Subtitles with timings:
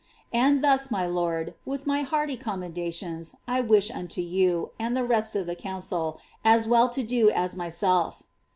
[0.33, 5.35] And thus, my lord, with my y commendations, I wish unto you, and the rest
[5.35, 8.23] (of the council) as well to myself.